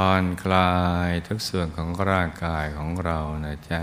[0.00, 0.72] ผ่อนคลา
[1.08, 3.82] ยทุกส่วนของร่างกายของเรานะจ๊ะ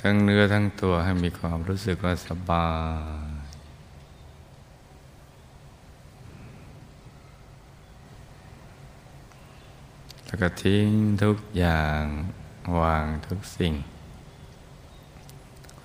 [0.00, 2.70] ทั้งเนื้อทั้งตัวให้มีความรู้สึกว่าสบา
[3.36, 3.44] ย
[10.26, 10.88] แล้วก็ทิ้ง
[11.24, 12.02] ทุกอย่าง
[12.80, 13.74] วางทุกสิ่ง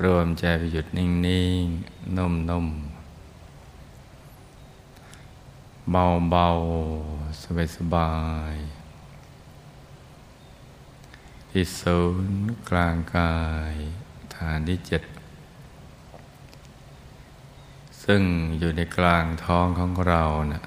[0.04, 1.08] รวมใจไปหยุดนิ่
[1.62, 2.93] ง ๆนุ่มๆ
[5.92, 6.48] เบาเบา
[7.42, 8.14] สบายสบา
[8.54, 8.56] ย
[11.50, 13.36] ที่ศูนย์กลางกา
[13.72, 13.76] ย
[14.36, 15.04] ฐานที่เจ็ด
[18.04, 18.22] ซึ่ง
[18.60, 20.64] อยู่ในกลางท้องของเรานะ่ะ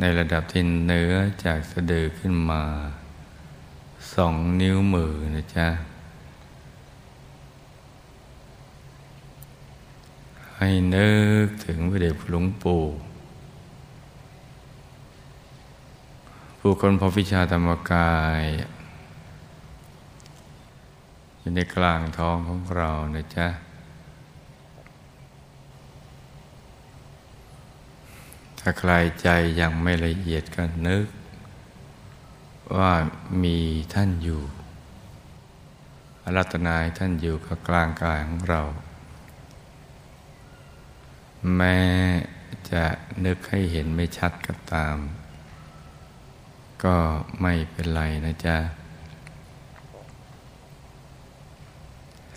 [0.00, 1.14] ในระดับที่เนื้อ
[1.44, 2.62] จากสะดือขึ้นมา
[4.14, 5.68] สองนิ้วมือนะจ๊ะ
[10.58, 11.10] ให้นึ
[11.44, 12.84] กถึงพระเดชพระหลวงปู่
[16.68, 18.42] ผู้คนพบวิชาธรรมกาย
[21.38, 23.48] อยู่ในกลางท้องของเรานะจ๊ะ
[28.58, 28.92] ถ้าใคร
[29.22, 29.28] ใจ
[29.60, 31.06] ยังไม่ละเอียดก็นึก
[32.76, 32.92] ว่า
[33.42, 33.58] มี
[33.94, 34.42] ท่านอยู่
[36.36, 38.62] รัตนายท่านอยู่กับกลางกายของเรา
[41.56, 41.80] แม้
[42.70, 42.84] จะ
[43.24, 44.98] นึกให้เห็นไม่ชัดก็ตาม
[46.84, 46.96] ก็
[47.40, 48.56] ไม่เป็นไรนะจ๊ะ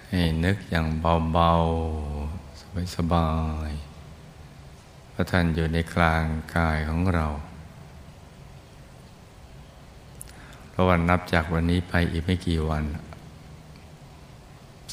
[0.09, 0.85] ให้นึกอย่าง
[1.31, 3.31] เบาๆ สบา
[3.69, 7.27] ยๆพระท่านอยู่ในกลางกายของเรา
[10.69, 12.83] เพราะวันนับจากวันนี้ไปอีกไม่กี่วัน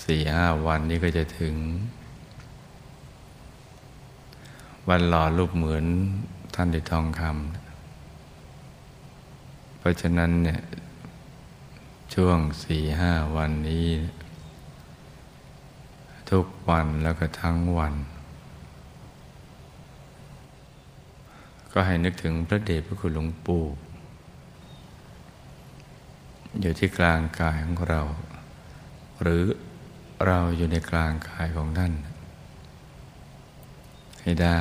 [0.05, 1.55] สี่ห้าวันนี้ก็จะถึง
[4.89, 5.85] วันหล่อรูปเหมือน
[6.55, 7.66] ท่านได้ทองคำ
[9.87, 10.61] ราะฉะนั้นเนี่ย
[12.15, 13.89] ช่วงสี่ห้าวันนี้
[16.31, 17.95] ทุกวันแล้วก็ทั้งวัน
[21.73, 23.65] ก็ให้นึกถึงพระเดชพระคุณหลวงปู่
[26.61, 28.03] อยู่ที่กลางกายของเรา
[29.23, 29.45] หรือ
[30.27, 31.93] เราอยู่ในกลางกายของท่าน
[34.23, 34.61] ให้ได้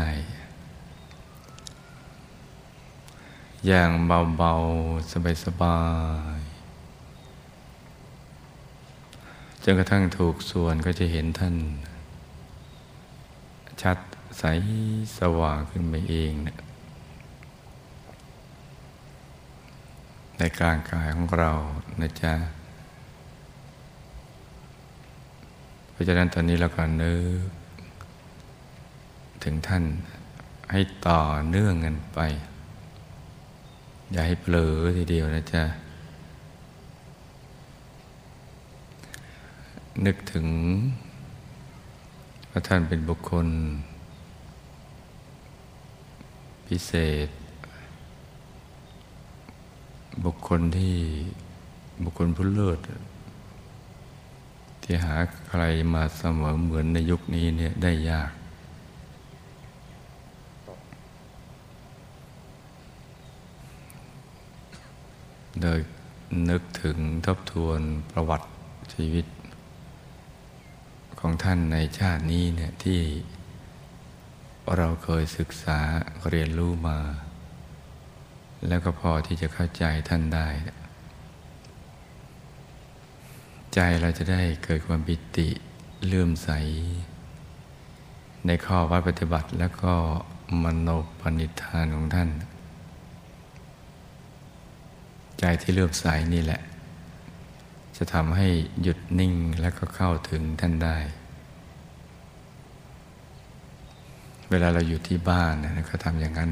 [3.67, 3.91] อย่าง
[4.37, 5.13] เบาๆ
[5.45, 5.79] สบา
[6.37, 6.45] ยๆ
[9.63, 11.55] จนกระทั่งถูกส่วนก็จะเห็นท่าน
[13.81, 13.97] ชัด
[14.39, 14.43] ใส
[15.19, 16.57] สว่างขึ้นไปเองนะ
[20.37, 21.51] ในกลางกายของเรา
[22.01, 22.33] นะจ๊ะ
[25.91, 27.39] เพราะฉะนั้นตอนนี้เราก็นึก
[29.43, 29.83] ถึงท่าน
[30.71, 32.19] ให้ต่อเนื่องกันไป
[34.11, 35.63] อย่าให้เผลอทีเดียวนะจ๊ะ
[40.05, 40.47] นึกถึง
[42.49, 43.47] ว่าท่านเป็นบุคคล
[46.67, 46.91] พิเศ
[47.27, 47.29] ษ
[50.25, 50.97] บุคคลที่
[52.03, 52.79] บุคคลผู้เลิศ
[54.83, 55.15] ที่หา
[55.47, 55.63] ใคร
[55.94, 58.31] มาเสมอเหมือนในยุคนี้เนี่ยได้ยาก
[65.65, 65.81] โดย
[66.49, 67.81] นึกถึงทบทวน
[68.11, 68.47] ประวัติ
[68.93, 69.25] ชีวิต
[71.19, 73.01] ของท่านในชาตินี้เนี่ยที่
[74.75, 75.79] เราเคยศึกษา
[76.29, 76.99] เรียนรู้มา
[78.67, 80.47] แล้วก็พอที่จะเข้าใจท่านได้
[83.73, 85.50] ใจเราจะได้เกิดความปิติ
[86.06, 86.50] เลื่อมใส
[88.47, 89.94] ในข้อวัดปฏิบัติแล้วก็
[90.63, 90.89] มโน
[91.19, 92.29] ปณิธานของท่าน
[95.47, 96.62] ใจที่เลื่อมใสนี่แหละ
[97.97, 98.47] จะทำให้
[98.81, 100.97] หยุดนิ่งแล้วก็เข้าถึงท่านได้
[104.50, 106.50] เวลาเราอยู่ที่บ้านนะก็ทำอย่างนั้น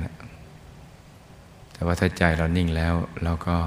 [1.74, 2.94] แต่ว่าถ้าใจเรานิ่งแล้ว
[3.24, 3.58] เราก็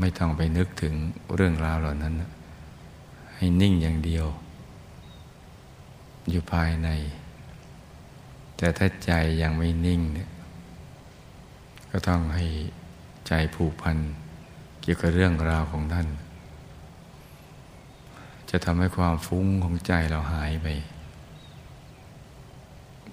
[0.00, 0.94] ไม่ต้องไปนึกถึง
[1.34, 2.14] เรื่องราวเหล่านั้น
[3.36, 4.26] ให้นิ่งอย่างเดียว
[6.30, 6.88] อยู่ภายใน
[8.56, 9.12] แต่ถ้าใจ
[9.42, 10.30] ยังไม่นิ่งเนี่ย
[11.90, 12.46] ก็ต้องให้
[13.26, 13.96] ใจผูกพัน
[14.80, 16.08] เกี่ยวกับเรื่องราวของท่าน
[18.50, 20.66] จะทำให้ความฟุ้งของใจเราหายไป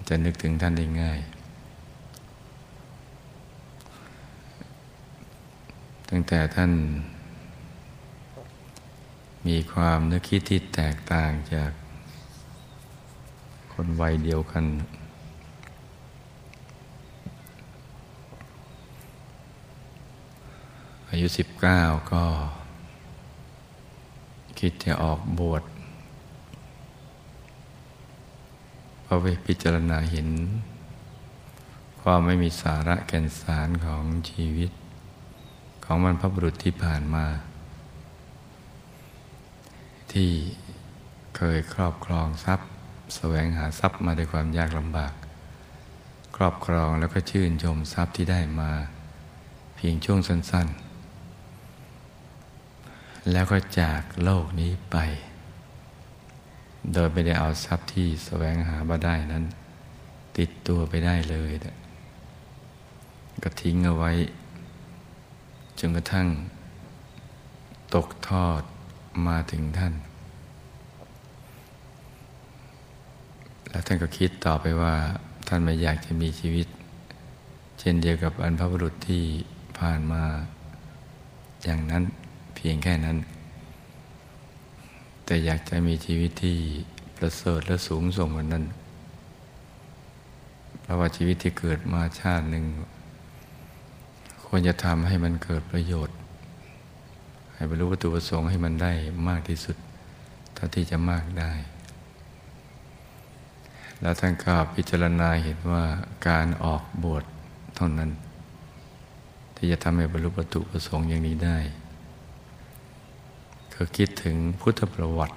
[0.08, 1.20] จะนึกถึงท่านได้ง่าย
[6.08, 6.72] ตั้งแต่ท่าน
[9.46, 11.70] มีความนึกคิดที่แตกต่างจาก
[13.72, 14.64] คนวัยเดียวกัน
[21.08, 21.80] อา ยุสิบเก้า
[22.12, 22.24] ก็
[24.58, 25.62] คิดจะออกบวช
[29.02, 30.28] เพราะไปพิจารณาเห็น
[32.02, 34.70] ความไม่มีสาระแก่นสารของชีวิต
[35.84, 37.26] ของมันพระบุรุษที่ผ่านมา
[40.12, 40.30] ที่
[41.36, 42.68] เคยครอบครองทรัพย์
[43.14, 45.12] แสวงหาทรัพย์มาด้วยความยากลำบาก
[46.36, 48.70] ครอบครองแล้วก็ชื่นชมทรัพย์ที่ได้มา
[49.76, 50.89] เพียงช่วงสั้นๆ
[53.32, 54.96] แล้วก็จากโลกนี้ไป
[56.92, 59.44] โดยไม่ได้เอาทรัพย์ที่แสวงหามาได้นั้น
[60.38, 61.52] ติดตัวไปได้เลย
[63.42, 64.12] ก็ทิ้งเอาไว้
[65.78, 66.28] จนกระทั่ง
[67.94, 68.62] ตกทอด
[69.26, 69.94] มาถึงท่าน
[73.70, 74.94] แล้วท่านก็คิดต่อไปว่า
[75.48, 76.66] ท่านไม่อยากจะมีชีวิต
[77.78, 79.24] เช่นเดียวกับอันพระบุรุษที่
[79.78, 80.24] ผ่านมา
[81.64, 82.04] อย่างนั้น
[82.56, 83.16] เพียงแค่นั้น
[85.24, 86.56] แต่อยากจะมีชีวิตที่
[87.16, 88.64] ประเสริฐและสูงส่งกว่านั้น
[90.80, 92.64] เพราะว่าชีวิตที่เกิดมาชาติหนึ่ง
[94.46, 96.16] ควรจะทำให้มันเกิดประโยชน์
[97.54, 98.92] ให้บรรลุวัตถุประสงค์ให้มันได้
[99.28, 99.76] มากที่สุด
[100.54, 101.52] เท่าที่จะมากได้
[104.00, 105.84] แล้วท่านก็พิจารณาเห็นว่า
[106.28, 107.24] การออกบวช
[107.76, 108.10] เท่านั้น
[109.56, 111.58] ที่จะทำให้บรรลุวัตถุประสงค์อย่างนี้ได้
[113.82, 115.36] ก็คิดถึงพุทธประวัติ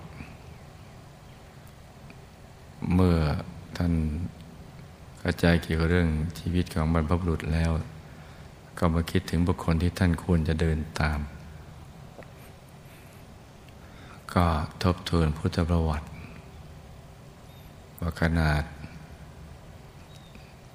[2.93, 3.17] เมื่อ
[3.77, 3.93] ท่าน
[5.19, 6.09] เข้าใจเกี่ยวกับเรื่อง
[6.39, 7.71] ชีวิตของบรรพบุรุษแล้ว
[8.77, 11.19] ก็มาคิดถึงบุคคลที่ท่านควรจะเดินตาม
[14.33, 14.45] ก็
[14.83, 16.07] ทบทวนพุทธประวัติ
[17.99, 18.63] ว่าขนาด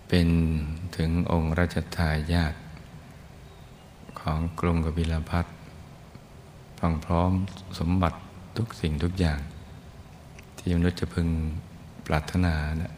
[0.08, 0.28] เป็น
[0.96, 2.54] ถึงองค์ราชทายาท
[4.20, 5.46] ของกรุงกบิลพัท
[6.78, 7.32] พังพร้อม
[7.78, 8.18] สมบัติ
[8.56, 9.40] ทุกสิ่งทุกอย่าง
[10.58, 11.28] ที่มนุษย์จะพึง
[12.06, 12.94] ปรารถนานะ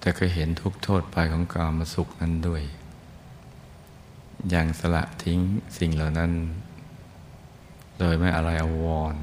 [0.00, 2.62] แต่ก็เห็นทุกโทษไปของกามสุขนั้นด้วย
[4.50, 5.40] อย่างสละทิ้ง
[5.78, 6.32] สิ่งเหล่านั้น
[7.98, 9.16] โดยไม่อะไรอววร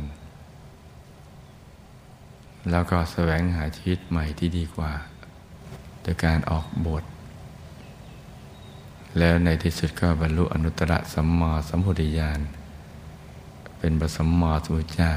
[2.71, 4.91] แล้วก็แสวงหาชีวิตใหม่ที่ดีกว่า
[6.01, 7.03] โดยการออกบท
[9.17, 12.39] แล้วในที่สุดก็บรรลุอนุตตรสัมมาสัมพุทธญาณ
[13.77, 15.13] เป็นบสัมมาสัมพุทธเจ้า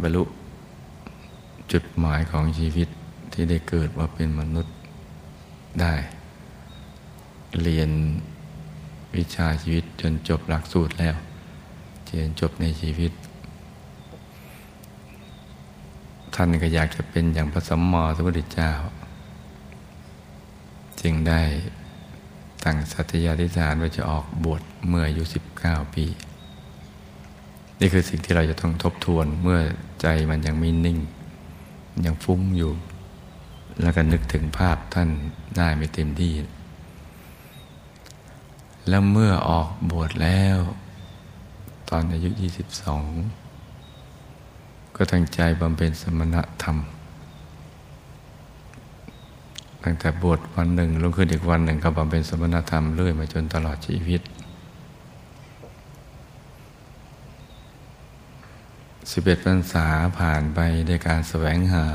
[0.00, 0.22] บรรลุ
[1.72, 2.88] จุดหมายของชีวิต
[3.32, 4.74] ที่ได้เกิดมาเป็นมนุษย์
[5.80, 5.94] ได้
[7.62, 7.90] เรียน
[9.16, 11.16] วิชาชีวิตจนจบหลักสูตรแล้ว
[12.06, 13.12] เรียนจบในชีวิต
[16.34, 18.70] ท่านก็อยากจะเป็นอย่างพระสัมมาสัมพุทธเจ้า
[21.00, 21.40] จึงได้
[22.64, 26.04] ตั้งสัตยาธิษฐานว่าจะออกบวชเมื่ออายุสิบเก้าปี
[27.80, 29.60] นี่คือสิ่งที่เราจะต้องทบทวนเมื่อ
[30.00, 30.98] ใจมันยังไมีนิ่ง
[32.04, 32.72] ยังฟุ้งอยู่
[33.80, 35.08] แล้วก็นึกถึงภาพท่าน
[35.56, 36.32] ได้ไม่เต็มที่
[38.88, 40.58] แล้วเมื่อออกบวชแล้ว
[41.88, 42.30] ตอนอายุ
[43.64, 46.76] 22 ก็ตั้งใจบำเพ็ญสมณธรรม
[49.84, 54.20] ตั้งแต่บวชวันหนึ่งลงขึ้นอีกวันหนึ่งก็บำเพ็ญสมณธรรมเรื่อยมาจนตลอดชีวิต
[59.10, 59.86] สิบเอ็ดพรรษา
[60.18, 61.86] ผ่านไปในการแสวงหา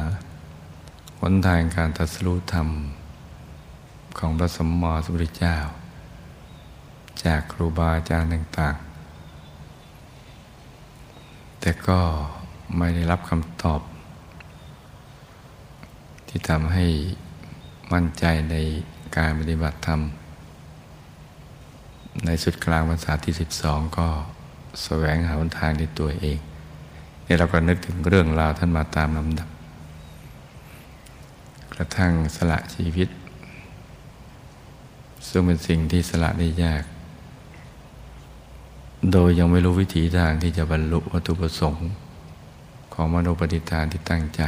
[1.20, 2.68] หนทางการตัดสู้ธรรม
[4.18, 5.56] ของพระสมมอสุริเจ้า
[7.24, 8.76] จากครูบาอาจารย์ต่าง
[10.38, 12.00] ๆ แต่ก็
[12.78, 13.82] ไม่ได้รับคำตอบ
[16.28, 16.86] ที่ทำให้
[17.94, 18.56] มั่นใจใน
[19.18, 20.02] การปฏิบัติธรรม
[22.26, 24.08] ในสุดกลางภาษาที่สิบสองก็
[24.84, 26.38] แสวงหาทางในตัวเอง
[27.26, 29.50] นี่เราก็นึกถึงเรื่องราวท่านมาตามลำดับ
[31.76, 33.10] กระทั่งสละชีวิต
[35.28, 36.84] ซึ่งเป็นสิ่งที่สละได้ยาก
[39.12, 41.90] โดยยังไม่รู้วิถีทางที่จะบรรลุวัตถุประสงค์
[42.94, 44.44] ของมโนปฏิฐานที่ตั้งใจ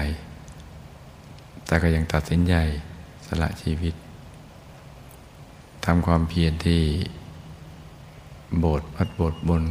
[1.65, 2.55] แต่ก็ยังตัดสินใจ
[3.41, 3.93] ละชีวิต
[5.85, 6.81] ทำความเพียรที่
[8.59, 9.63] โบสถ์วัดโบสถ์บน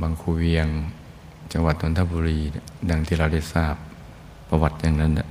[0.00, 0.66] บางคูเวียง
[1.52, 2.38] จังหวัดนนทบุรี
[2.90, 3.74] ดังที่เราได้ทราบ
[4.48, 5.28] ประวัติอย่างนั้นเนี่ย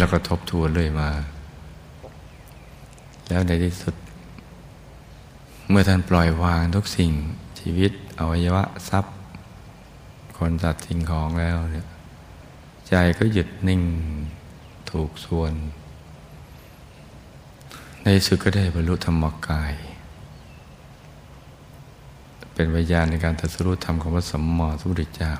[0.00, 1.08] เราก็ทบทวนเลยมา
[3.28, 3.94] แล้วในที่สุด
[5.68, 7.10] เมื่อท่านปล่อยวางทุกสิ่ง
[7.60, 9.14] ชีวิตอวัยวะทรัพย์
[10.38, 11.86] คนสัตว์สิ่งของแล้วเนี่ย
[12.88, 13.82] ใจก็หยุดนิ่ง
[14.94, 15.52] ถูกส่วน
[18.02, 19.74] ในสุดก็ได้บรรลุธรรมกาย
[22.54, 25.32] เป็นวิญญาณในการตัดสรุปธรรมของพระสัมมาสัมพุทธเจ้า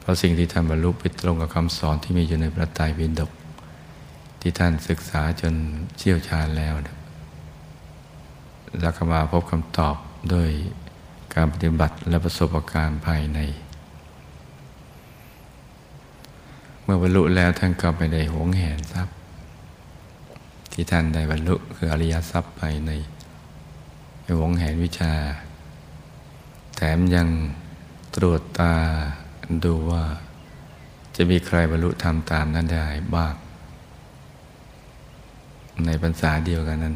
[0.00, 3.32] เพราะสิ่งที่ท่านบรรลุไปตรงกับคำสอนที่มีอยู่ในพระไตรปิฎก
[4.40, 5.54] ที่ท่านศึกษาจน
[5.98, 6.98] เชี่ยวชาญแล้วนะ
[8.80, 9.96] แล้วก็มาพบคำตอบ
[10.32, 10.50] ด้วย
[11.34, 13.40] การปฏิบัติและประสบการณ์ภายใน
[16.82, 19.14] เมื่อบรรลุแล้วท่านก็ไปได้หวงแหนทรัพย์
[20.72, 22.90] ที่ท่านได้บรรลุคืออริยทรัพย์ภายใน
[24.38, 25.12] หวงแหนวิชา
[26.76, 27.28] แถมยัง
[28.16, 28.74] ตรวจตา
[29.64, 30.04] ดูว่า
[31.16, 33.34] จะมีใครบรรลุธรรมตามนั้นได้บ้าง
[35.86, 36.94] ในภาษาเดียวกันนั้น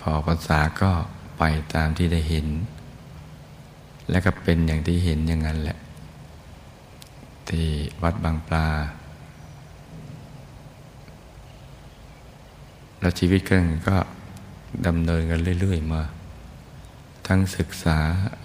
[0.00, 0.90] พอภาษาก็
[1.38, 1.42] ไป
[1.74, 2.46] ตามที่ได้เห็น
[4.10, 5.78] และก็เป็นอย่างที่เห็นอย่างนั้นแหละ
[7.50, 7.68] ที่
[8.02, 8.68] วัดบางปลา
[13.00, 13.96] แล้วชีวิตกันก็
[14.86, 16.02] ดำเนินกันเรื่อย ๆ มา
[17.26, 17.98] ทั้งศึกษา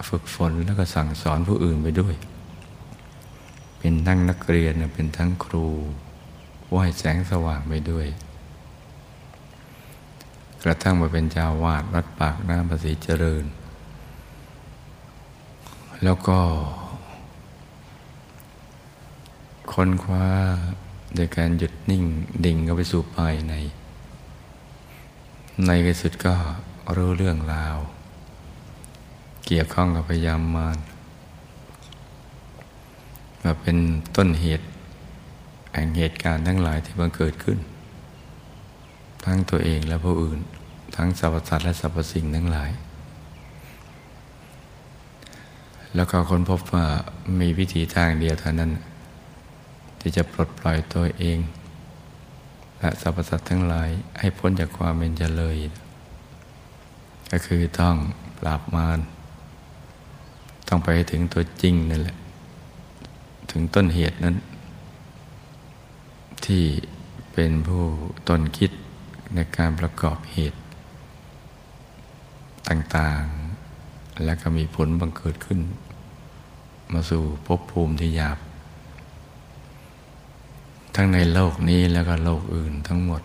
[0.08, 2.14] ฝึกฝนแล้วก็สั่งสอนผู้อื่นไปด้วย
[3.78, 5.66] เป็นทั้งนักเรียนเป็นทั้งครู
[6.74, 8.06] ว่ายแสงสว่างไปด้วย
[10.64, 13.44] กระทั่งมาเป็นเจ้าวาดวัดปากน้ำภาษีเจริญ
[16.04, 16.38] แล้วก็
[19.74, 20.26] ค้นคว้า
[21.14, 22.04] โดยการหยุดนิ่ง
[22.44, 23.54] ดิ่งเข้าไปสู่ภายใน
[25.66, 26.34] ในที่สุดก็
[26.96, 27.76] รู้เรื่องราว
[29.46, 30.78] เกี่ยวข้องกับพยามมาร
[33.42, 33.76] มาเป็น
[34.16, 34.66] ต้นเหตุ
[35.72, 37.58] แห่งเหตุการณ์ทั้งหลายที่บังเกิดขึ้น
[39.24, 40.38] ทั้งตัวเองและผู้อื่น
[40.96, 42.70] ทั้งสรรพสัตว์และสรรพสิ่งทั้งหลาย
[45.94, 46.86] แล้วก็ค้นพบว่า
[47.40, 48.70] มีวิธีทางเดียวเท่านั้น
[50.02, 51.38] ที่จะปลดปล่อยตัวเอง
[52.78, 55.70] และสรรพสัตว์ทั้งหลายให้พ้นจากความเป็นเจริญ
[57.30, 57.96] ก็คือต้อง
[58.38, 58.98] ปราบมาร
[60.68, 62.16] ต้องไปถึงตัวจริงนั่นแหละ
[63.50, 64.36] ถึงต้นเหตุนั้น
[66.46, 66.64] ที่
[67.32, 67.84] เป็นผู้
[68.28, 68.70] ต้นคิด
[69.34, 70.58] ในการประกอบเหตุ
[72.68, 75.60] ต่างๆ และก็มีผลบังเกิดขึ้น
[76.92, 78.38] มาสู่ภพภูมิที่หยาบ
[80.94, 83.22] ทั้งในโลกนี้แล้วก็โลกอื่นทั้งหมด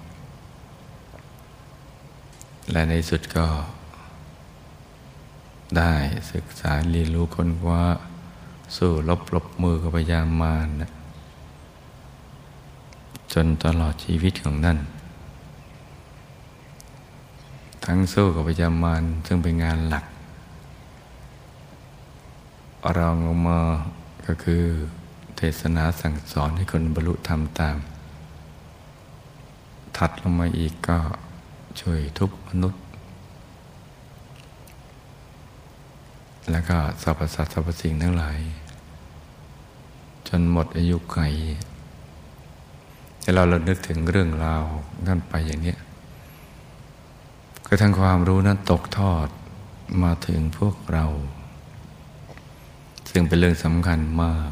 [2.71, 3.47] และในสุดก็
[5.77, 5.93] ได้
[6.33, 7.83] ศึกษาเรียนรู้คนว่า
[8.75, 10.91] สู้ลบปลบมือกับพยามารนะ
[13.33, 14.77] จนตลอดชีวิตของนั่น
[17.85, 20.05] ทั้งสู้กับพยามารซึ่งเป็นงานหลัก
[22.97, 23.59] รองลงมา
[24.25, 24.63] ก็คือ
[25.37, 27.77] เทศนาสั่งสอนให้คนบรรลุธรรมตาม
[29.97, 30.97] ถัดลงมาอีกก็
[31.81, 32.81] ช่วยทุกมนุษย์
[36.51, 38.39] แล้วก็สรรพสัตว์สรรพสิ่งทั้งหลาย
[40.27, 41.19] จนหมดอายุไข
[43.21, 44.63] แต่เราเรานึกถึงเรื่องราว
[45.07, 45.75] นั่นไปอย่างนี้
[47.67, 49.27] กระทั่งความรู้นั้นตกทอด
[50.03, 51.05] มาถึงพวกเรา
[53.09, 54.51] ซึ่งเป็นเรื่องสำคัญมาก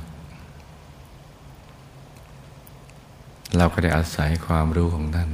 [3.57, 5.29] เราก็ได้อาศัยความรู้ของท่าน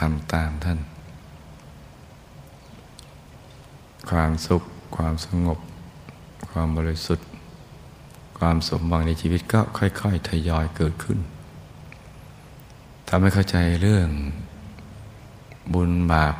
[0.00, 0.78] ทำตามท่าน
[4.10, 4.62] ความสุข
[4.96, 5.58] ความสงบ
[6.50, 7.28] ความบริสุทธิ์
[8.38, 11.18] ความสมบังในชีวิตก็ค่อย ๆ ทยอยเกิดขึ้น
[13.08, 14.08] ทำให้เข้าใจเรื่อง
[15.74, 16.34] บุญบาป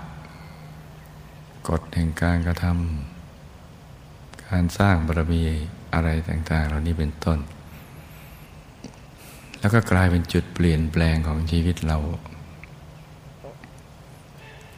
[1.68, 5.42] กฎแห่งการกระทำการสร้างบารมี
[5.94, 7.38] อะไรต่าง ๆ เหล่านี้เป็นต้น
[9.60, 11.98] แล้วก็กลายเป็นจุดเปลี่ยนแปลงของชีวิตเรา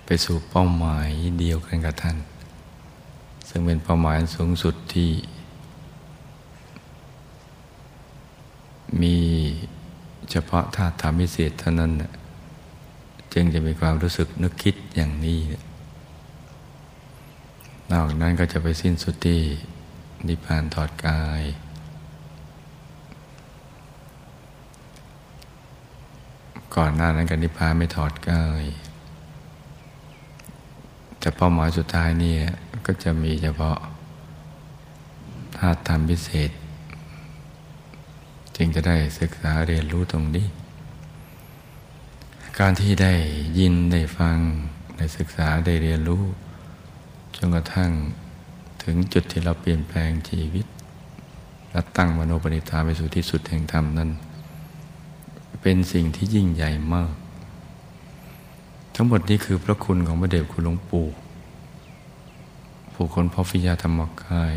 [0.07, 1.09] ไปสู่เป้าหมาย
[1.39, 2.17] เดียวกันกับท่าน
[3.49, 5.11] ซึ่งเป็นเป้าหมายสูงสุดที่
[9.03, 9.17] มี
[10.31, 11.93] เฉพาะธาตุธรรมพิเศษเท่านั้น
[13.33, 15.41] จึงจะมีความรู้สึกนึกคิดอย่างนี้
[17.93, 19.41] นอกนั้นก็จะไปสิ้นสุดที่
[20.29, 21.43] นิพพานถอดกาย
[26.77, 28.65] ก่อนหน้านั้นกันนิพพานไม่ถอดกาย
[31.19, 32.35] แต่เป้าหมายสุดท้ายนี่
[32.87, 33.77] ก็จะมีเฉพาะ
[35.57, 36.51] ธาตุธรรมพิเศษ
[38.57, 40.47] จึงจะได้ศึกษาเรียนรู้ตรงนี้
[42.59, 43.15] การที่ได้
[43.59, 44.39] ยินได้ฟัง
[44.97, 46.25] ได้ศึกษาได้เรียนรู้
[47.37, 47.91] จนกระทั่ง
[48.83, 50.67] ถึงจุดที่เราเปลี่ยนแปลงชีวิต
[51.71, 54.11] และตั้งมโนปณิธานไปสู่ที่สุดแห่งธรรมนั้น
[55.61, 57.13] เป็นสิ่งที่ยิ่งใหญ่มาก
[58.95, 61.07] ทั้งหมดนี้คือพระคุณของพระเดชคุณหลวงปู่
[62.93, 64.57] ผู้คนพฟิยาธรรมกาย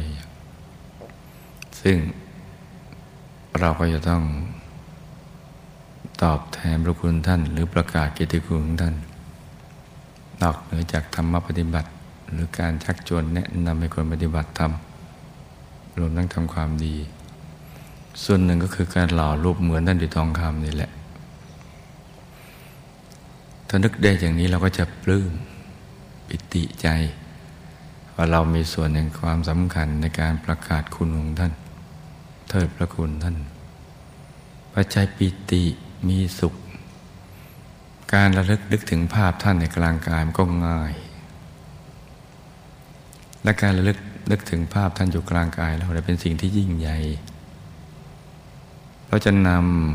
[1.82, 1.98] ซึ่ง
[3.60, 4.24] เราก็จะต้อง
[6.24, 8.96] ตอบแทนพระคุณท่าน หรือประกาศกิติคุณของท่าน
[10.42, 11.90] นอกเหนือจากธรรมปฏิบัติ
[12.32, 14.72] หรือการชักชวนแนะนำให้คนปฏิบัติธรรม
[15.98, 16.96] รวมทั้งทำความดี
[18.24, 20.92] ส่วนหนึ่งก็คือการหล่อรูปเหมือนท่านดิทองคำนี่แหละ
[23.68, 25.32] ถ้านึกได้อย่างนี้เราก็จะปลื้ม
[26.28, 26.88] ปิติใจ
[28.16, 31.54] ว่าเรามีส่วนในความสำคัญในการประกาศคุณของท่าน
[32.50, 33.36] เทิดพระคุณท่าน
[34.74, 35.64] ปัจจัยปิติ
[36.08, 36.54] มีสุข
[38.14, 40.94] การระลึกนึกถึงภาพท่านในกลางกายมันก็ง่าย
[43.44, 43.98] และการระลึก
[44.32, 46.98] นึกถึงภาพท่านอยู่กลางกายเราเป็นสิ่งที่ยิ่งใหญ่
[49.08, 49.50] เราจะน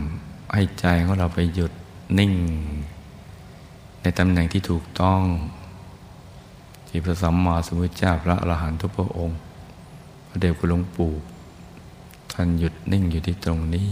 [0.04, 1.72] ำให้ใจของเราไปหยุด
[2.18, 2.32] นิ่ง
[4.02, 5.22] ในตำแหน่งที่ถูกต้อง
[6.88, 9.38] ที่พระสัมมาสัมพุทธเจ้าพระอรหันตุพระองค์
[10.28, 11.12] พระเดชคุณหลวงปู่
[12.32, 13.90] ท่านหยุดนิ่งอยู่ที่ตรงนี้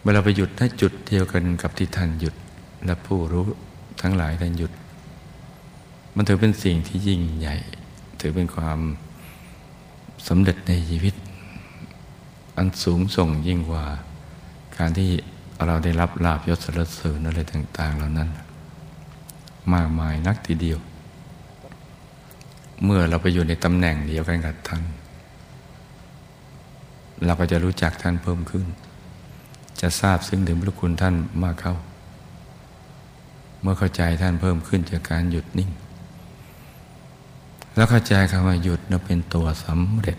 [0.00, 2.34] เมื่อเราไปหยุดณจุดเดียวกันกับที่ท่านหยุด
[2.84, 3.46] และผู้รู้
[4.00, 4.72] ทั้งหลายท่านหยุด
[6.14, 7.56] มันถือเป็นสิ่งที่ยิ่งใหญ่
[8.20, 8.78] ถือเป็นความ
[10.28, 11.14] สำเร็จในชีวิต
[12.56, 13.84] อันสูงส่งยิ่งกว่า
[14.76, 15.10] การที่
[15.66, 18.28] เราได้รับลาบยศสรรเสริญอะไรต่าง ๆ เหล่านั้น
[19.74, 20.78] มากมายนักทีเดียว
[22.84, 24.82] เมื่อเราไปอยู่ในตำแหน่งเดียวกันกับท่าน
[27.24, 28.66] เราก็จะรู้จักท่านเพิ่มขึ้น
[29.80, 31.74] จะทราบซึ้งถึงพระคุณท่านมากเข้า
[33.60, 35.70] เมื่อเข้าใจท่านเพิ่มขึ้นจากการหยุดนิ่ง
[37.76, 40.18] แล้วเข้าใจคำว่าหยุดนั้นเป็นตัวสำเร็จ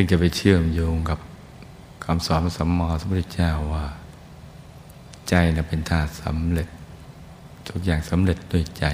[0.00, 1.18] ซึ่งจะไปเชื่อมโยงกับ
[2.04, 3.86] คำสอนสัมมาสัมพุทธเจ้าว่า
[5.28, 6.68] ใจนั้นเป็นธาตุสำเร็จ
[7.68, 8.84] ทุกอย่างสำเร็จด้วยใจ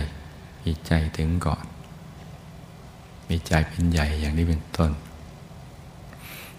[0.62, 1.64] มีใจถึงก่อน
[3.28, 4.90] มีใจเป็นใหญ่อย่างนี้เป็นต้น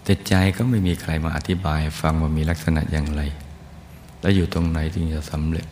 [0.02, 3.22] แต่ใจก็ไม่มีใครมาอธิบายฟังว่ามีลักษณะอย่างไร
[4.20, 5.66] และอยู่ตรงไหนจึงจะสำเร็จ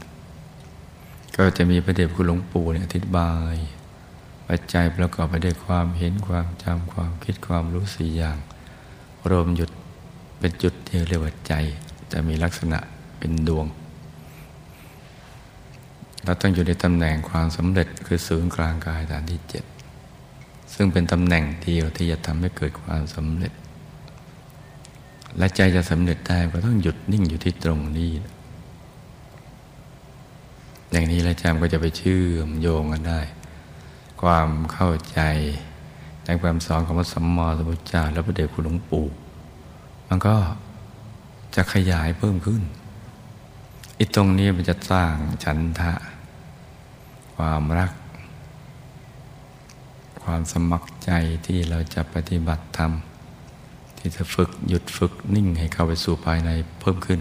[1.37, 3.54] ก็จะมีพระเดชคุณหลวงปู่เนี่ยอธิบาย
[4.48, 8.38] ปัจจัยประกอบไปด้วยความเห็นความจำความคิดความรู้สี่อย่าง
[9.30, 9.70] รวมหยุด
[10.38, 11.52] เป็นจุดที่เรียกว่าใจ
[12.12, 12.78] จะมีลักษณะ
[13.18, 13.66] เป็นดวง
[16.24, 19.64] เราต้องอยู่ในตำแหน่งความสำเร็จคือศูนย์กลางกายฐานที่เจ็ด
[20.74, 23.52] ซึ่งเป็นตำแหน่งเดียวที่จะทำให้เกิดความสำเร็จ
[25.38, 28.10] และใจจะสำเร็จได้ก็ต้องหยุดนิ่งอยู่ที่ตรงนี้
[30.92, 33.20] อย่างนี้แล้วจำก็จะไปเชื่อมโยงกันได้
[34.22, 35.20] ความเข้าใจ
[36.26, 39.06] ในความสอนของพระสัมมาสัมพุทธเจ้าและพระเดชคุณหลวงปู่
[40.08, 40.34] มันก็
[41.54, 42.62] จะขยายเพิ่มขึ้น
[43.98, 45.92] อีตรงนี้มันจะสร้างฉันทะ
[47.37, 47.92] ความรัก
[50.24, 51.10] ความสมัครใจ
[51.46, 52.92] ที่เราจะปฏิบัติธรรม
[53.98, 57.20] ที่จะฝึกหยุดฝึกนิ่งให้เข้าไปสู่ภายในเพิ่มขึ้น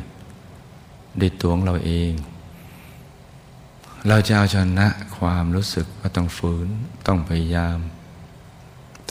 [1.20, 2.12] ด้วยตัวของเราเอง
[4.08, 4.88] เราจะเอาชนะ
[5.18, 6.68] ความรู้สึกว่าต้องฝืน
[7.08, 7.78] ต้องพยายาม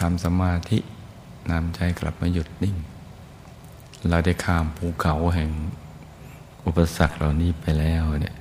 [0.00, 0.78] ทำสมาธิ
[1.50, 2.76] นำใจกลับมาหยุดนิ่ง
[4.08, 5.50] เราได้ข้ามภูเขาแห่ง
[6.66, 8.36] อุปสรรคเหล่านี้ไปแล้วเนี่ย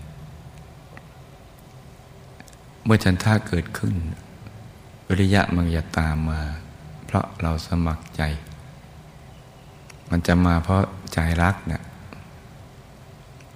[2.84, 3.96] เมื่อฉันท่าเกิดขึ้น
[5.08, 6.42] วิริยะมันจะตามมา
[7.06, 8.22] เพราะเราสมัครใจ
[10.10, 10.84] มันจะมาเพราะ
[11.14, 11.84] ใจรักเนะี่ย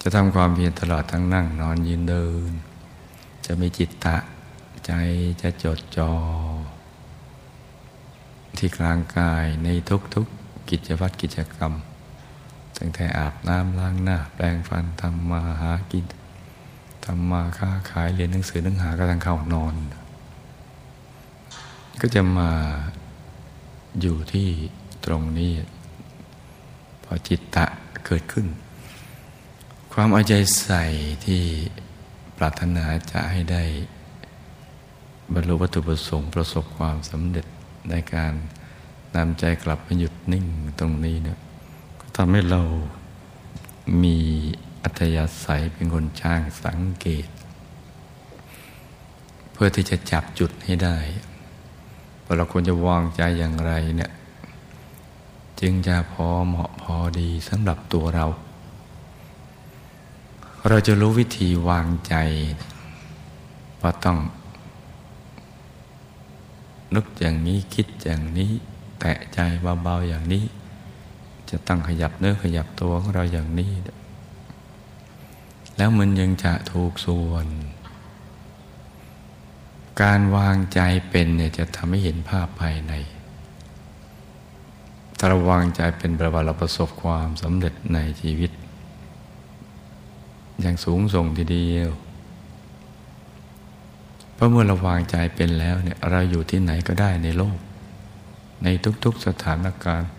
[0.02, 2.52] จะทำความเพียรตลอดทั้งนั่งนอนยืนเดิน
[3.46, 4.18] จะมีจิตตะ
[4.86, 4.92] ใจ
[5.42, 6.12] จะจดจอ่อ
[8.60, 9.70] ที่กลางกายใน
[10.16, 11.74] ทุกๆกิจวัตรกิจกรรม
[12.78, 16.06] ตั้งแต่อาบน้ำล้างหน้า แปรงฟันทำมาหากิน
[17.06, 19.74] ทำมาค้าขายเรียนหนังสือหนังหากระทั่งเข้านอน
[22.02, 22.52] ก็จะมา
[24.02, 24.48] อยู่ที่
[25.06, 25.52] ตรงนี้
[27.04, 27.66] พอจิตตะ
[28.06, 28.48] เกิดขึ้น
[29.94, 30.84] ความเอาใจใส่
[31.26, 31.42] ที่
[32.38, 33.64] ปรารถนาจะให้ได้
[35.34, 37.46] บรรลุวัตถุประสงค์ประสบความสำเร็จ
[37.90, 38.34] ในการ
[39.16, 40.46] นำใจกลับมาหยุดนิ่ง
[40.80, 41.40] ตรงนี้เนี่ย
[42.00, 42.62] ก็ทำให้เรา
[44.04, 44.18] มี
[44.84, 47.28] อัธยาศัยเป็นคนช่างสังเกต
[49.52, 50.98] เพื่อที่จะจับจุดให้ได้
[52.24, 54.12] ว่าเราควรจะวางใจอย่างไรเนี่ย
[55.60, 58.26] จึงจะพอเหมาะพอดีสำหรับตัวเรา
[60.70, 62.16] เราจะรู้วิธีวางใจ
[63.82, 64.18] ว่าต้อง
[66.94, 68.52] นึกอย่างนี้คิดอย่างนี้
[69.00, 69.40] แตะใจ
[69.84, 70.44] เบาๆอย่างนี้
[71.50, 73.72] จะตั้งขยับเนื้อขยับตัวของเราอย่างนี้
[75.78, 77.48] แล้วมันยังจะถูกส่วน
[80.02, 82.94] การวางใจเป็นเนี่ยจะทำให้เห็นภาพภายใน
[85.18, 88.52] ถ้าเราวางใจเป็นประวัติเราประสบความสำเร็จในชีวิต
[90.62, 91.90] อย่างสูงส่งทีเดียว
[94.36, 97.58] เพราะเมื่อเราวางใจเป็นแล้วเนี่ยเราอยู่ที่ไหนก็ได้ในโลก
[98.64, 98.68] ใน
[99.04, 100.12] ทุกๆสถานการณ์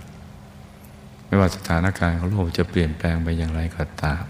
[1.27, 4.23] ไม่ว่าสถานการณ์ของโลกจะเปลี่ยนแปลงไปอย่างไรก็ตาม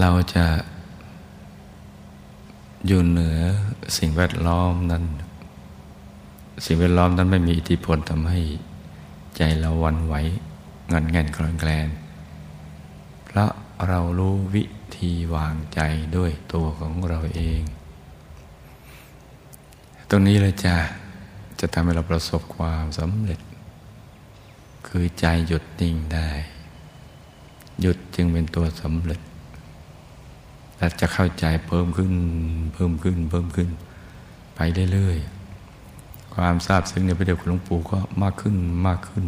[0.00, 0.46] เราจะ
[2.86, 3.38] อยู่เหนือ
[3.98, 5.04] สิ่งแวดล้อมนั้น
[6.64, 8.40] สิ่งแวดล้อมนั้นไม่มีอิทธิพลทำให้
[9.36, 10.14] ใจเราวันไหว
[10.88, 11.88] เงินเงินคลอนแคลน
[13.24, 13.50] เพราะ
[13.88, 14.62] เรารู้วิ
[14.96, 15.80] ธีวางใจ
[16.16, 17.62] ด้วยตัวของเราเอง
[20.08, 20.76] ตรงนี้เลยจ้ะ
[21.60, 23.40] จะทำให้เราประสบความสำเร็จ
[24.86, 26.30] คือใจหยุดนิ่งได้
[27.80, 29.20] หยุดจึงเป็นตัวสำเร็จ
[30.78, 32.12] และจะเข้าใจเพิ่มขึ้น
[32.74, 33.68] เพิ่มขึ้น เพิ่มขึ้น
[34.54, 34.60] ไป
[34.92, 39.24] เรื่อยๆ ความทราบซึ้งในพระเดชคุณหลวงปู่ก็มากขึ้นมากขึ้น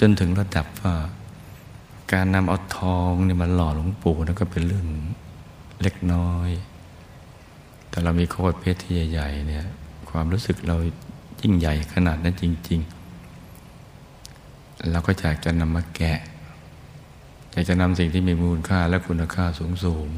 [0.00, 0.94] จนถึงระดับว่า
[2.12, 4.86] การนำเอาทองเนี่ยมาหล่อหลวงปู่นั่นก็เป็นเรื่อง
[5.82, 6.50] เล็กน้อย
[7.88, 9.66] แต่เรามีโคตรเพชรที่ใหญ่ๆเนี่ย
[10.10, 10.76] ความรู้สึกเรา
[11.40, 12.80] ยิ่งใหญ่ขนาดนั้นจริง
[14.04, 16.18] ๆ เราก็อยากจะนำมาแกะ
[17.52, 19.44] อยากจะนำสิ่งที่มีมูลค่าและคุณค่า
[19.84, 20.08] สูง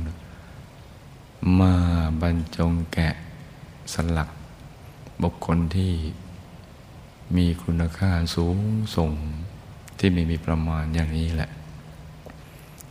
[0.74, 1.74] ๆมา
[2.20, 3.14] บรรจงแกะ
[3.94, 4.28] สลัก
[5.22, 5.92] บุคคลที่
[7.36, 8.56] มีคุณค่าสูง
[8.96, 9.10] ส่ง
[9.98, 11.50] ที่ไม่มีประมาณอย่างนี้แหละ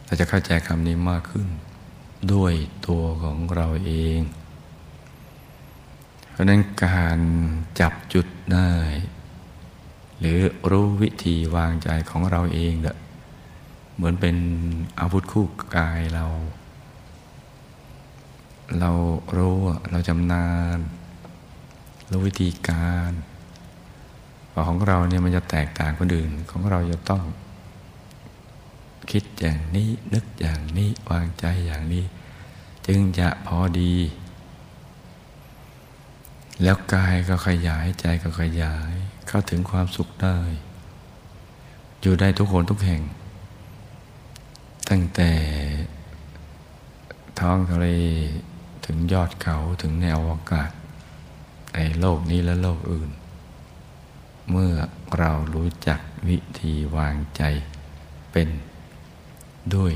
[0.05, 1.47] เราจะเข้าใจคำนี้มากขึ้น
[2.33, 2.53] ด้วย
[2.87, 4.19] ตัวของเราเอง
[6.31, 7.19] เพราะนั้นการ
[7.79, 8.71] จับจุดได้
[10.19, 10.39] หรือ
[10.71, 14.35] รู้วิธีวางใจของเราเองเเหมือนเป็น
[14.99, 16.25] อาวุธคู่กายเรา
[18.79, 18.91] เรา
[19.37, 19.57] รู้
[19.91, 20.79] เราจำนาน
[22.11, 23.11] รู้วิธีการ
[24.67, 27.23] ของเราเนี่ยมันจะแตกต่างคนอื่นของเราจะต้อง
[29.11, 32.05] คิดอย่างนี้นึกอย่างนี้วางใจอย่างนี้
[32.87, 33.93] จึงจะพอดี
[36.63, 38.93] แล้วกายก็ขยายใจก็ขยาย
[39.27, 40.37] เข้าถึงความสุขได้
[42.01, 43.01] อยู่ได้ทุกคนทุกแห่ง
[44.89, 45.31] ตั้งแต่
[47.39, 47.87] ท้องทะเล
[48.85, 50.71] ถึงยอดเขาถึงแนวอากาศ
[51.73, 53.11] ในโลกนี้และโลกอื่น
[54.51, 54.73] เมื่อ
[55.17, 57.43] เรารู้จักวิธีวางใจ
[58.31, 58.49] เป็น
[59.75, 59.93] ด้วย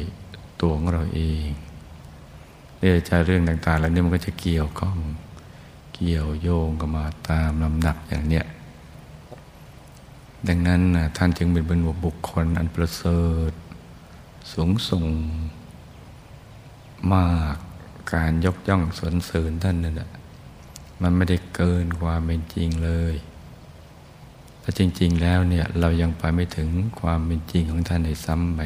[0.62, 1.48] ตัวของเราเอง
[2.78, 4.98] เรื่องใจเรื่องต่างๆแล้วเนี่ยมันก็จะเกี่ยวข้อง
[5.96, 8.46] เกี่ยวโยงกันมาตามลำดับอย่างเนี้ย
[10.48, 10.82] ดังนั้น
[11.18, 13.52] ท่านจึงเป็นบุบุคคลอันประเสริฐ
[14.52, 15.06] สูงส่ง
[17.12, 17.56] มาก
[18.14, 20.10] การยกย่องสรรเสริญท่านนั่นแหละ
[21.02, 23.16] มันไม่ได้เกินความเป็นจริงเลย
[24.62, 28.62] และจริง ๆ แล้วเนี่ยเรายังไปไม่ถึงความเป็นจริงของท่านในซ้ำไป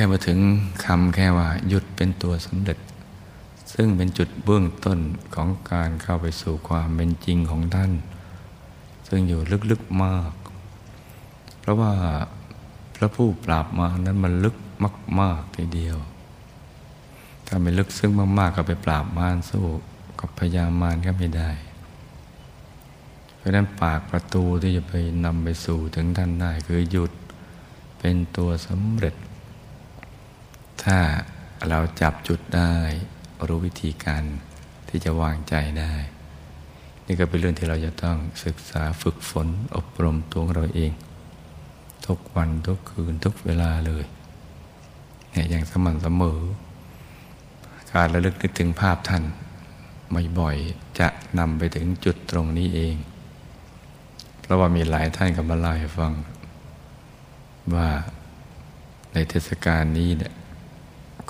[0.00, 0.40] ค่มาถึง
[0.84, 2.78] คำแค่ว่า หยุดเป็นตัวสำเร็จ
[3.72, 4.98] ซึ่งเป็นจุดเบื้องต้น
[5.34, 7.92] ของการเข้าไปสู่ความเป็นจริงของท่าน
[9.08, 10.32] ซึ่งอยู่ลึกๆมาก
[11.60, 11.92] เพราะว่า
[12.96, 14.56] พระผู้ปราบมานั้นมันลึก
[15.20, 15.96] มากๆทีเดียว
[17.46, 19.64] ถ้าไม่ลึกซึ้งมากๆก็ไปปราบมารสู้
[20.20, 21.50] กับพยามารก็ไม่ได้
[23.36, 27.12] เพราะนั้นปากประตูที่จะไปนำไปสู่ถึงท่านได้คือหยุด
[27.98, 29.14] เป็นตัวสำเร็จ
[30.84, 30.98] ถ้า
[31.68, 32.74] เราจับจุดได้
[33.46, 34.22] รู้วิธีการ
[34.88, 35.94] ที่จะวางใจได้
[37.06, 40.92] นี่ก็เป็นเรื่องที่เราจะต้องศึกษาฝึกฝนอบรมตัวเราเอง
[42.06, 44.04] ทุกวันทุกคืนทุกเวลาเลย
[45.30, 46.40] เนี่ยอย่างสม่ำเสมอ
[47.92, 49.24] การระลึกนึกถึงภาพท่าน
[50.12, 50.56] ไม่บ่อย
[50.98, 52.96] จะนำไปถึงจุดตรงนี้เอง
[54.40, 56.12] เพราะว่ามีหลายท่านกับมาเล่าให้ฟัง
[57.74, 57.88] ว่า
[59.12, 60.32] ในเทศกาลนี้เนี่ย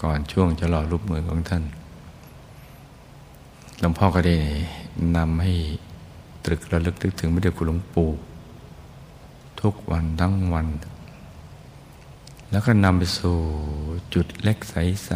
[0.02, 1.62] ก่อนช่วงจะหล่อรูปมือของท่าน
[3.80, 4.36] หลวงพ่อก็ได้
[5.16, 5.52] นำให้
[6.44, 8.10] ตรึกระลึกถึงไม่ได้คุณหลวงปู่
[9.60, 10.66] ทุกวันทั้งวัน
[12.50, 13.36] แล้วก็นำไปสู่
[14.14, 15.10] จุดเล็กใส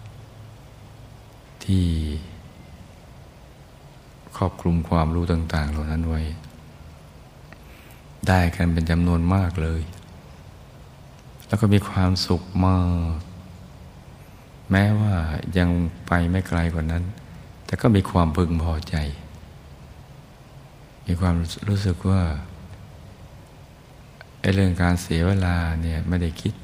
[0.00, 1.86] ๆ ที่
[4.36, 6.22] ครอบคลุมความรู้ต่าง ๆ เหล่านั้นไว้
[8.28, 9.82] ได้กันเป็นจำนวนมากเลย
[11.46, 12.78] แล้วก็มีความสุขมา
[13.18, 13.33] ก
[14.70, 15.14] แม้ว่า
[15.58, 15.68] ยัง
[16.06, 17.04] ไปไม่ไกลกว่านั้น
[17.66, 18.96] แต่ก็มีความพึงพอใจ
[21.06, 21.34] มีความ
[21.68, 22.22] รู้สึกว่า
[24.40, 26.54] ไอ้เรื่องการเสียเวลาเนี่ยไม่ได้คิด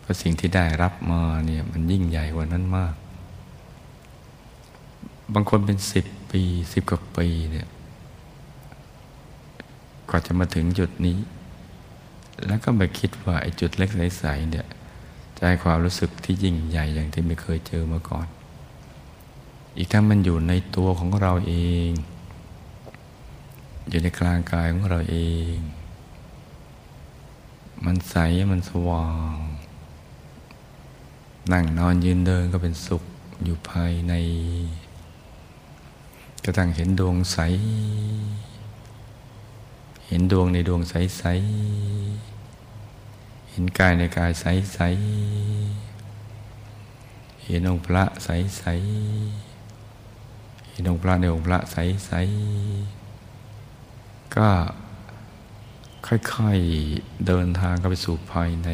[0.00, 2.94] เพราะสิ่งที่ได้รับมาเนี่ยมันยิ่งใหญ่กว่านั้นมาก
[5.34, 7.68] บางคนเป็นสิบปีสิบกว่าปีเนี่ย
[10.10, 11.18] กว่าจะมาถึงจุดนี้
[12.46, 14.66] แล้วก็มาคิดว่าไอ้จุดเล็กใสๆเนี่ย
[15.38, 18.26] จะให้ความรู้สึกที่ยิ่งใหญ่อย่างที่ไม่เคยเจอมาก่อน
[19.76, 21.54] อีกทั้งมันอยู่ในตัวของเราเอ
[21.88, 21.90] ง
[23.90, 25.16] อยู่ในกลางกายของเราเอ
[25.54, 25.56] ง
[27.84, 28.16] มันใส
[28.52, 29.36] มันสว่าง
[31.52, 33.02] นั่งนอนยืนเดินก็เป็นสุข
[33.44, 34.12] อยู่ภายใน
[36.44, 37.38] กระทั่งเห็นดวงใส
[40.06, 41.24] เห็นดวงในดวงใสใส
[43.60, 44.80] ห็นกายในกายใสใส
[47.44, 48.64] เห็นองค์พระใสใส
[50.70, 52.12] เห็นองค์พระในองค์พระใสใส
[54.36, 54.48] ก็
[56.06, 58.68] ค่อยๆเดินทางเข้าไปสู่ภายใน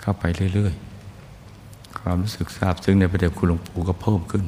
[0.00, 4.44] เข้าไปเรื่อยๆ ความรู้สึกทราบซึ่งในพระเดชคุณหลวงปู่ก็เพิ่มขึ้น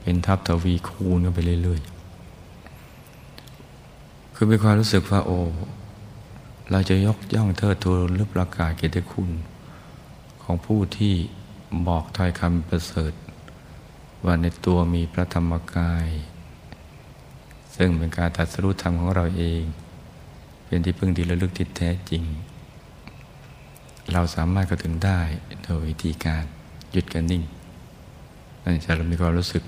[0.00, 5.40] เป็นทับทวีคูณกันไปเรื่อยๆ คือมีความรู้สึกว่าโอ้
[6.70, 9.30] เราจะยกย่องเทิดทูนหรือประกาศเกียรติคุณ
[10.42, 11.14] ของผู้ที่
[11.86, 13.12] บอกถ้อยคำประเสริฐ
[14.24, 16.08] ว่าในตัวมีพระธรรมกาย
[17.76, 19.62] ซึ่งเป็นการตัดสรุปธรรมของเราเอง
[20.66, 22.22] เป็นที่พึ่งที่ระลึกที่แท้จริง
[24.12, 25.20] เราสามารถเข้าถึงได้
[25.62, 26.44] โดยวิธีการ
[26.92, 27.42] หยุดกันนิ่ง
[28.62, 29.62] นั่นจะเรามีความรู้สึก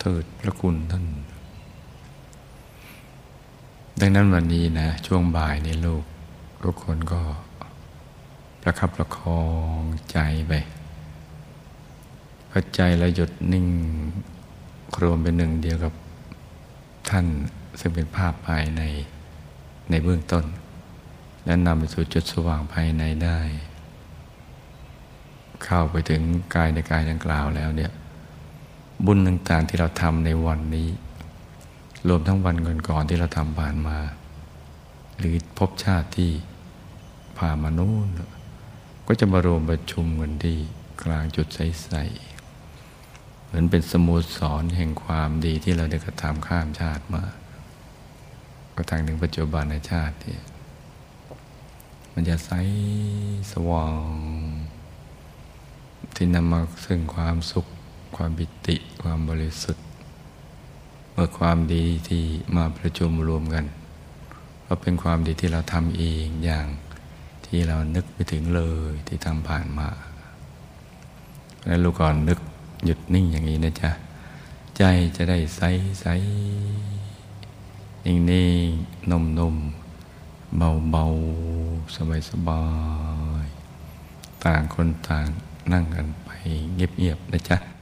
[0.00, 1.04] เทิดพระคุณท่าน
[4.00, 6.04] ดังนั้นวันนี้นะ ช่วงบ่ายในโลก
[6.62, 7.20] ทุกคนก็
[8.62, 9.42] ประคับประคอ
[9.78, 9.80] ง
[10.12, 10.52] ใจไป
[12.50, 13.66] พอใจเราหยุดนิ่ง
[15.02, 15.92] รวมเป็นหนึ่งเดียวกับ
[17.08, 17.26] ท่าน
[17.80, 18.82] ซึ่งเป็นภาพภายใน
[19.90, 20.44] ในเบื้องต้น
[21.44, 23.38] และนำไปสู่จุดสว่างภายในได้
[25.64, 26.22] เข้าไปถึง
[26.54, 27.92] กายในกายดังกล่าวแล้วเนี่ย
[29.06, 30.88] บุญต่างๆที่เราทำในวันนี้
[32.08, 32.56] รวมทั้งวัน
[32.88, 33.98] ก่อนๆที่เราทำผ่านมา
[35.18, 36.32] หรือพบชาติที่
[37.38, 38.08] ผ่ามานู่น
[39.06, 40.58] ก็จะมารวมประชุมกันที่
[41.02, 47.24] กลางจุดใสๆเหมือนเป็นสมุดสอนแห่งความดีที่เราได้กระทำข้ามชาติมา
[48.74, 50.36] ก็ทางถึงปัจจุบันในชาติที่
[52.12, 52.50] มันจะใส
[53.52, 53.94] สว่าง
[56.16, 57.66] ที่นำมาซึ่งความสุข
[58.16, 59.84] ความบิติ ความบริสุทธิ์
[61.12, 62.22] เมื่อความดีที่
[62.56, 63.64] มาประชุมรวมกัน
[64.66, 66.66] ก็เป็นความดีที่เราทำเองอย่าง
[67.46, 69.88] ที่เรานึกไปถึงเลยที่ทำผ่านมา
[71.64, 72.38] แล้วลูกก่อนนึก
[72.84, 73.90] หยุดนิ่งอย่างนี้นะจ๊ะ
[74.76, 74.82] ใจ
[75.16, 75.62] จะได้ใส
[76.00, 76.06] ใส
[78.04, 78.68] นิ่งนิ่ง
[79.10, 79.56] นุ่มนุ่ม
[80.58, 81.04] เบาเบา
[81.96, 82.62] สบายสบา
[83.44, 83.46] ย
[84.44, 85.26] ต่างคนต่าง
[85.72, 86.28] นั่งกันไป
[86.74, 87.75] เงียบๆนะจ๊ะ